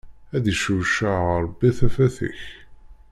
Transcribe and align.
Ad 0.35 0.45
iccewceɛ 0.53 1.19
Ṛebbi 1.43 1.69
tafat 1.77 2.17
ik. 2.29 2.41